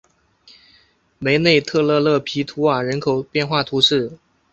[1.19, 4.17] 梅内特勒勒皮图瓦人口变化图示